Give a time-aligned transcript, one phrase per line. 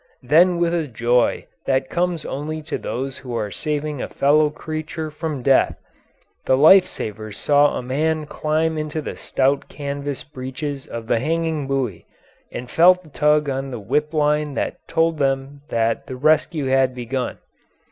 [0.23, 5.11] Then with a joy that comes only to those who are saving a fellow creature
[5.11, 5.77] from death,
[6.43, 11.67] the life savers saw a man climb into the stout canvas breeches of the hanging
[11.67, 12.07] buoy,
[12.51, 16.95] and felt the tug on the whip line that told them that the rescue had
[16.95, 17.37] begun.